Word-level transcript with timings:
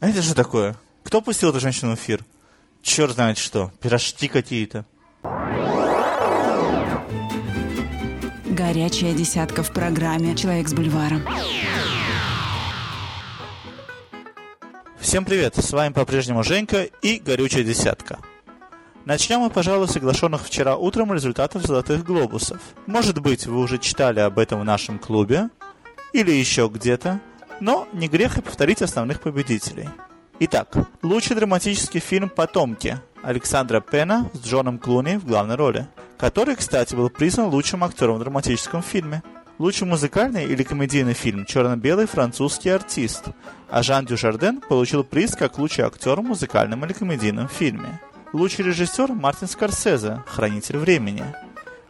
А 0.00 0.08
это 0.08 0.22
же 0.22 0.34
такое? 0.34 0.76
Кто 1.02 1.20
пустил 1.20 1.50
эту 1.50 1.60
женщину 1.60 1.92
в 1.92 1.94
эфир? 1.96 2.24
Черт 2.82 3.12
знает 3.12 3.36
что. 3.36 3.72
Пирожки 3.80 4.28
какие-то. 4.28 4.84
Горячая 8.44 9.12
десятка 9.14 9.62
в 9.62 9.72
программе 9.72 10.36
«Человек 10.36 10.68
с 10.68 10.74
бульваром». 10.74 11.22
Всем 14.98 15.24
привет, 15.24 15.56
с 15.56 15.70
вами 15.72 15.92
по-прежнему 15.92 16.42
Женька 16.42 16.82
и 16.82 17.18
горючая 17.18 17.64
десятка. 17.64 18.18
Начнем 19.04 19.40
мы, 19.40 19.50
пожалуй, 19.50 19.88
с 19.88 19.96
оглашенных 19.96 20.44
вчера 20.44 20.76
утром 20.76 21.14
результатов 21.14 21.62
«Золотых 21.62 22.04
глобусов». 22.04 22.60
Может 22.86 23.18
быть, 23.20 23.46
вы 23.46 23.58
уже 23.58 23.78
читали 23.78 24.20
об 24.20 24.38
этом 24.38 24.60
в 24.60 24.64
нашем 24.64 24.98
клубе 24.98 25.48
или 26.12 26.30
еще 26.30 26.70
где-то, 26.72 27.20
но 27.60 27.88
не 27.92 28.08
грех 28.08 28.38
и 28.38 28.42
повторить 28.42 28.82
основных 28.82 29.20
победителей. 29.20 29.88
Итак, 30.40 30.74
лучший 31.02 31.36
драматический 31.36 32.00
фильм 32.00 32.28
«Потомки» 32.28 33.00
Александра 33.22 33.80
Пена 33.80 34.30
с 34.32 34.46
Джоном 34.46 34.78
Клуни 34.78 35.16
в 35.16 35.26
главной 35.26 35.56
роли, 35.56 35.88
который, 36.16 36.54
кстати, 36.54 36.94
был 36.94 37.10
признан 37.10 37.48
лучшим 37.48 37.82
актером 37.82 38.16
в 38.16 38.20
драматическом 38.20 38.82
фильме. 38.82 39.22
Лучший 39.58 39.88
музыкальный 39.88 40.44
или 40.44 40.62
комедийный 40.62 41.14
фильм 41.14 41.44
«Черно-белый 41.44 42.06
французский 42.06 42.68
артист», 42.68 43.24
а 43.68 43.82
Жан 43.82 44.06
Дюшарден 44.06 44.60
получил 44.60 45.02
приз 45.02 45.34
как 45.34 45.58
лучший 45.58 45.84
актер 45.84 46.20
в 46.20 46.22
музыкальном 46.22 46.84
или 46.84 46.92
комедийном 46.92 47.48
фильме. 47.48 48.00
Лучший 48.32 48.64
режиссер 48.66 49.12
Мартин 49.12 49.48
Скорсезе 49.48 50.22
«Хранитель 50.28 50.76
времени». 50.76 51.24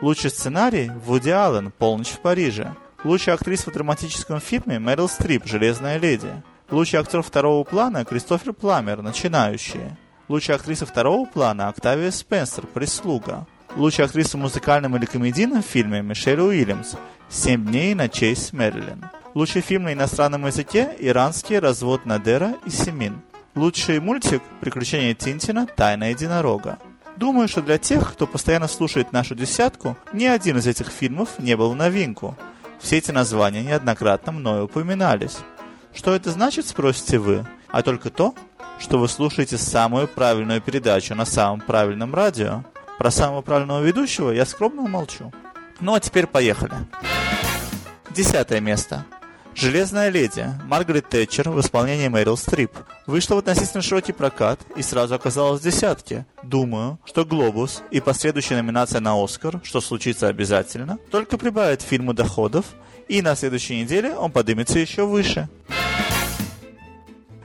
Лучший 0.00 0.30
сценарий 0.30 0.90
Вуди 1.06 1.30
Аллен 1.30 1.70
«Полночь 1.70 2.10
в 2.10 2.18
Париже». 2.18 2.74
Лучшая 3.04 3.34
актриса 3.34 3.68
в 3.68 3.72
драматическом 3.72 4.40
фильме 4.40 4.78
Мэрил 4.78 5.08
Стрип 5.08 5.44
«Железная 5.44 5.98
леди». 5.98 6.30
Лучший 6.70 7.00
актер 7.00 7.22
второго 7.22 7.64
плана 7.64 8.04
Кристофер 8.04 8.52
Пламер 8.52 9.02
«Начинающие». 9.02 9.98
Лучшая 10.28 10.56
актриса 10.56 10.86
второго 10.86 11.26
плана 11.26 11.66
Октавия 11.66 12.12
Спенсер 12.12 12.64
«Прислуга». 12.64 13.48
Лучшая 13.74 14.06
актриса 14.06 14.36
в 14.36 14.40
музыкальном 14.40 14.96
или 14.96 15.04
комедийном 15.04 15.64
фильме 15.64 16.00
Мишель 16.00 16.40
Уильямс 16.40 16.94
«Семь 17.28 17.66
дней 17.66 17.94
на 17.96 18.08
честь 18.08 18.52
Мерлин». 18.52 19.04
Лучший 19.34 19.62
фильм 19.62 19.84
на 19.84 19.94
иностранном 19.94 20.46
языке 20.46 20.94
«Иранский 21.00 21.58
развод 21.58 22.06
Надера 22.06 22.54
и 22.64 22.70
Семин». 22.70 23.20
Лучший 23.56 23.98
мультик 23.98 24.42
«Приключения 24.60 25.14
Тинтина. 25.14 25.66
Тайна 25.66 26.10
единорога». 26.10 26.78
Думаю, 27.16 27.48
что 27.48 27.62
для 27.62 27.78
тех, 27.78 28.12
кто 28.12 28.28
постоянно 28.28 28.68
слушает 28.68 29.12
нашу 29.12 29.34
десятку, 29.34 29.96
ни 30.12 30.24
один 30.24 30.58
из 30.58 30.68
этих 30.68 30.86
фильмов 30.86 31.38
не 31.38 31.56
был 31.56 31.72
в 31.72 31.76
новинку. 31.76 32.36
Все 32.82 32.98
эти 32.98 33.12
названия 33.12 33.62
неоднократно 33.62 34.32
мною 34.32 34.64
упоминались. 34.64 35.38
Что 35.94 36.14
это 36.14 36.30
значит, 36.30 36.66
спросите 36.66 37.18
вы? 37.18 37.46
А 37.68 37.82
только 37.82 38.10
то, 38.10 38.34
что 38.78 38.98
вы 38.98 39.08
слушаете 39.08 39.56
самую 39.56 40.08
правильную 40.08 40.60
передачу 40.60 41.14
на 41.14 41.24
самом 41.24 41.60
правильном 41.60 42.12
радио. 42.14 42.64
Про 42.98 43.10
самого 43.10 43.40
правильного 43.40 43.82
ведущего 43.82 44.30
я 44.30 44.44
скромно 44.44 44.82
умолчу. 44.82 45.32
Ну 45.80 45.94
а 45.94 46.00
теперь 46.00 46.26
поехали. 46.26 46.74
Десятое 48.10 48.60
место. 48.60 49.06
«Железная 49.54 50.08
леди» 50.08 50.46
Маргарет 50.64 51.08
Тэтчер 51.08 51.50
в 51.50 51.60
исполнении 51.60 52.08
Мэрил 52.08 52.36
Стрип 52.36 52.72
вышла 53.06 53.34
в 53.34 53.38
относительно 53.38 53.82
широкий 53.82 54.12
прокат 54.12 54.58
и 54.76 54.82
сразу 54.82 55.14
оказалась 55.14 55.60
в 55.60 55.64
десятке. 55.64 56.26
Думаю, 56.42 56.98
что 57.04 57.24
«Глобус» 57.24 57.82
и 57.90 58.00
последующая 58.00 58.56
номинация 58.56 59.00
на 59.00 59.22
«Оскар», 59.22 59.60
что 59.62 59.80
случится 59.80 60.28
обязательно, 60.28 60.98
только 61.10 61.36
прибавит 61.36 61.82
фильму 61.82 62.14
доходов, 62.14 62.64
и 63.08 63.20
на 63.20 63.36
следующей 63.36 63.82
неделе 63.82 64.14
он 64.14 64.32
поднимется 64.32 64.78
еще 64.78 65.06
выше. 65.06 65.48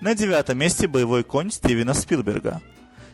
На 0.00 0.14
девятом 0.14 0.56
месте 0.56 0.88
боевой 0.88 1.22
конь 1.22 1.50
Стивена 1.50 1.92
Спилберга. 1.92 2.62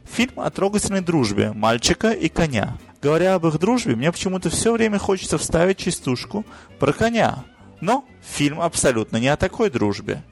Фильм 0.05 0.39
о 0.39 0.50
трогательной 0.50 1.00
дружбе 1.00 1.53
мальчика 1.53 2.12
и 2.12 2.28
коня. 2.28 2.78
Говоря 3.03 3.34
об 3.34 3.47
их 3.47 3.59
дружбе, 3.59 3.97
мне 3.97 4.12
почему-то 4.12 4.50
все 4.50 4.72
время 4.72 4.99
хочется 4.99 5.37
вставить 5.37 5.78
частушку 5.78 6.47
про 6.78 6.93
коня. 6.93 7.44
Но 7.81 8.04
фильм 8.22 8.60
абсолютно 8.60 9.19
не 9.19 9.28
о 9.28 9.37
такой 9.37 9.70
дружбе. 9.70 10.22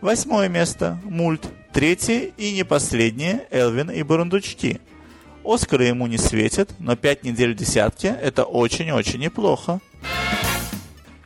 Восьмое 0.00 0.48
место. 0.48 0.98
Мульт. 1.04 1.46
Третье 1.72 2.32
и 2.36 2.52
не 2.52 2.64
последнее 2.64 3.46
Элвин 3.50 3.90
и 3.90 4.02
Бурундучки. 4.02 4.80
Оскара 5.44 5.86
ему 5.86 6.06
не 6.06 6.18
светят, 6.18 6.74
но 6.78 6.96
пять 6.96 7.24
недель 7.24 7.54
десятки– 7.56 8.06
это 8.22 8.44
очень-очень 8.44 9.20
неплохо. 9.20 9.80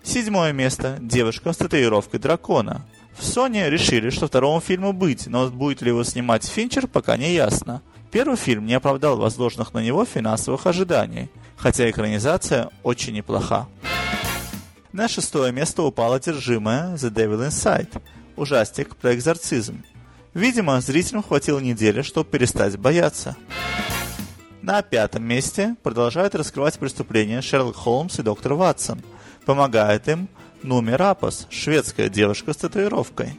Седьмое 0.02 0.52
место. 0.52 0.98
Девушка 1.00 1.52
с 1.52 1.56
татуировкой 1.56 2.20
дракона. 2.20 2.86
В 3.18 3.22
Sony 3.22 3.68
решили, 3.68 4.10
что 4.10 4.28
второму 4.28 4.60
фильму 4.60 4.92
быть, 4.92 5.26
но 5.26 5.48
будет 5.48 5.82
ли 5.82 5.88
его 5.88 6.04
снимать 6.04 6.46
Финчер, 6.46 6.86
пока 6.86 7.16
не 7.16 7.32
ясно. 7.32 7.82
Первый 8.12 8.36
фильм 8.36 8.66
не 8.66 8.74
оправдал 8.74 9.16
возложенных 9.16 9.74
на 9.74 9.80
него 9.82 10.04
финансовых 10.04 10.66
ожиданий, 10.66 11.28
хотя 11.56 11.90
экранизация 11.90 12.70
очень 12.82 13.14
неплоха. 13.14 13.66
На 14.96 15.08
шестое 15.08 15.52
место 15.52 15.82
упала 15.82 16.16
одержимая 16.16 16.94
The 16.94 17.10
Devil 17.10 17.48
Inside, 17.48 18.00
ужастик 18.34 18.96
про 18.96 19.14
экзорцизм. 19.14 19.84
Видимо, 20.32 20.80
зрителям 20.80 21.22
хватило 21.22 21.58
недели, 21.58 22.00
чтобы 22.00 22.30
перестать 22.30 22.78
бояться. 22.78 23.36
На 24.62 24.80
пятом 24.80 25.22
месте 25.24 25.76
продолжают 25.82 26.34
раскрывать 26.34 26.78
преступления 26.78 27.42
Шерлок 27.42 27.76
Холмс 27.76 28.18
и 28.20 28.22
доктор 28.22 28.54
Ватсон. 28.54 29.02
Помогает 29.44 30.08
им 30.08 30.30
Нуми 30.62 30.92
Рапас, 30.92 31.46
шведская 31.50 32.08
девушка 32.08 32.54
с 32.54 32.56
татуировкой. 32.56 33.38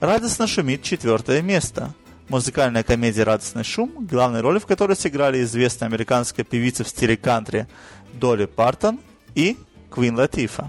Радостно 0.00 0.46
шумит 0.46 0.82
четвертое 0.82 1.40
место. 1.40 1.94
Музыкальная 2.28 2.82
комедия 2.82 3.22
«Радостный 3.22 3.64
шум», 3.64 4.06
главной 4.06 4.42
роли 4.42 4.58
в 4.58 4.66
которой 4.66 4.98
сыграли 4.98 5.42
известная 5.44 5.88
американская 5.88 6.44
певица 6.44 6.84
в 6.84 6.88
стиле 6.88 7.16
кантри 7.16 7.66
Долли 8.12 8.44
Партон 8.44 9.00
и 9.34 9.56
Квин 9.96 10.14
Латифа. 10.14 10.68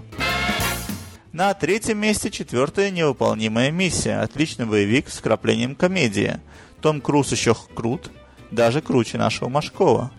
На 1.32 1.52
третьем 1.52 1.98
месте 1.98 2.30
четвертая 2.30 2.90
невыполнимая 2.90 3.70
миссия. 3.70 4.22
Отличный 4.22 4.64
боевик 4.64 5.10
с 5.10 5.18
вкраплением 5.18 5.74
комедии. 5.74 6.40
Том 6.80 7.02
Круз 7.02 7.30
еще 7.30 7.54
крут, 7.74 8.10
даже 8.50 8.80
круче 8.80 9.18
нашего 9.18 9.50
Машкова. 9.50 10.10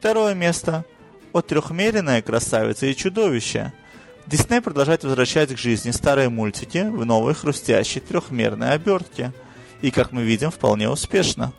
Второе 0.00 0.34
место. 0.34 0.84
От 1.32 1.46
трехмеренная 1.46 2.22
красавица 2.22 2.86
и 2.86 2.96
чудовище. 2.96 3.72
Дисней 4.26 4.60
продолжает 4.60 5.04
возвращать 5.04 5.54
к 5.54 5.58
жизни 5.58 5.92
старые 5.92 6.28
мультики 6.28 6.78
в 6.78 7.04
новой 7.04 7.34
хрустящей 7.34 8.00
трехмерной 8.00 8.72
обертке. 8.72 9.32
И, 9.80 9.92
как 9.92 10.10
мы 10.10 10.24
видим, 10.24 10.50
вполне 10.50 10.90
успешно. 10.90 11.52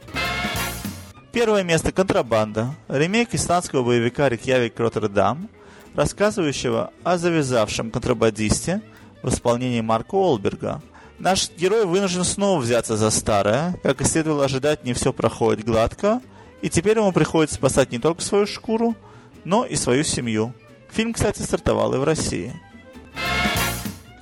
Первое 1.32 1.64
место 1.64 1.94
«Контрабанда». 1.94 2.76
Ремейк 2.90 3.34
исландского 3.34 3.82
боевика 3.84 4.28
«Рикьявик 4.28 4.78
Роттердам», 4.78 5.50
рассказывающего 5.96 6.92
о 7.04 7.18
завязавшем 7.18 7.92
контрабандисте 7.92 8.82
в 9.22 9.30
исполнении 9.30 9.82
Марка 9.82 10.16
Олберга. 10.16 10.82
Наш 11.20 11.50
герой 11.52 11.86
вынужден 11.86 12.24
снова 12.24 12.60
взяться 12.60 12.98
за 12.98 13.10
старое. 13.10 13.80
Как 13.84 14.02
и 14.02 14.06
следовало 14.06 14.46
ожидать, 14.46 14.84
не 14.84 14.94
все 14.94 15.14
проходит 15.14 15.66
гладко, 15.66 16.22
и 16.62 16.70
теперь 16.70 16.98
ему 16.98 17.12
приходится 17.12 17.56
спасать 17.56 17.92
не 17.92 18.00
только 18.00 18.22
свою 18.22 18.46
шкуру, 18.48 18.96
но 19.44 19.66
и 19.66 19.76
свою 19.76 20.04
семью. 20.04 20.54
Фильм, 20.92 21.14
кстати, 21.14 21.42
стартовал 21.42 21.94
и 21.94 21.98
в 21.98 22.04
России. 22.04 22.54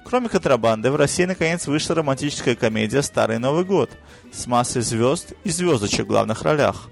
Кроме 0.06 0.28
контрабанды, 0.28 0.92
в 0.92 0.98
России 0.98 1.24
наконец 1.24 1.68
вышла 1.68 1.96
романтическая 1.96 2.56
комедия 2.56 3.02
«Старый 3.02 3.40
Новый 3.40 3.64
год» 3.64 3.90
с 4.34 4.46
массой 4.46 4.82
звезд 4.82 5.34
и 5.46 5.50
звездочек 5.50 6.06
в 6.06 6.10
главных 6.10 6.42
ролях. 6.42 6.90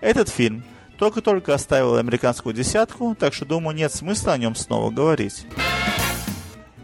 Этот 0.00 0.28
фильм 0.28 0.64
только-только 0.98 1.54
оставил 1.54 1.96
американскую 1.96 2.54
десятку, 2.54 3.14
так 3.14 3.32
что, 3.32 3.46
думаю, 3.46 3.76
нет 3.76 3.92
смысла 3.92 4.32
о 4.32 4.38
нем 4.38 4.54
снова 4.54 4.90
говорить. 4.90 5.46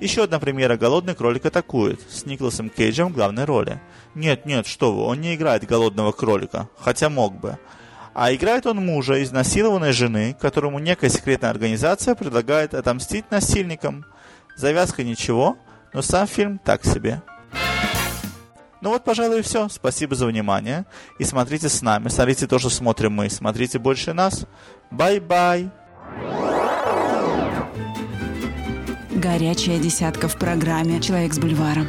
Еще 0.00 0.24
одна 0.24 0.38
премьера 0.38 0.76
«Голодный 0.76 1.14
кролик 1.14 1.46
атакует» 1.46 2.00
с 2.08 2.24
Николасом 2.24 2.70
Кейджем 2.70 3.08
в 3.08 3.14
главной 3.14 3.44
роли. 3.44 3.80
Нет, 4.14 4.46
нет, 4.46 4.66
что 4.66 4.94
вы, 4.94 5.02
он 5.02 5.20
не 5.20 5.34
играет 5.34 5.66
голодного 5.66 6.12
кролика, 6.12 6.68
хотя 6.78 7.08
мог 7.08 7.40
бы. 7.40 7.58
А 8.12 8.32
играет 8.32 8.66
он 8.66 8.84
мужа 8.84 9.22
изнасилованной 9.22 9.92
жены, 9.92 10.36
которому 10.40 10.78
некая 10.78 11.10
секретная 11.10 11.50
организация 11.50 12.14
предлагает 12.14 12.74
отомстить 12.74 13.30
насильникам. 13.30 14.04
Завязка 14.56 15.02
ничего, 15.02 15.56
но 15.92 16.02
сам 16.02 16.28
фильм 16.28 16.58
так 16.58 16.84
себе. 16.84 17.22
Ну 18.84 18.90
вот, 18.90 19.02
пожалуй, 19.02 19.38
и 19.38 19.42
все. 19.42 19.70
Спасибо 19.70 20.14
за 20.14 20.26
внимание. 20.26 20.84
И 21.18 21.24
смотрите 21.24 21.70
с 21.70 21.80
нами. 21.80 22.08
Смотрите 22.08 22.46
то, 22.46 22.58
что 22.58 22.68
смотрим 22.68 23.14
мы. 23.14 23.30
Смотрите 23.30 23.78
больше 23.78 24.12
нас. 24.12 24.44
Bye-bye. 24.90 25.70
Горячая 29.10 29.78
десятка 29.78 30.28
в 30.28 30.36
программе 30.36 31.00
«Человек 31.00 31.32
с 31.32 31.38
бульваром». 31.38 31.88